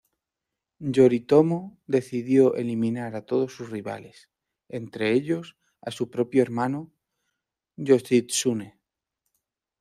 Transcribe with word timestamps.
Yoritomo 0.89 1.77
decidió 1.85 2.55
eliminar 2.55 3.15
a 3.15 3.23
todos 3.27 3.53
sus 3.53 3.69
rivales, 3.69 4.31
entre 4.67 5.13
ellos 5.13 5.57
a 5.79 5.91
su 5.91 6.09
propio 6.09 6.41
hermano, 6.41 6.91
Yoshitsune. 7.75 8.79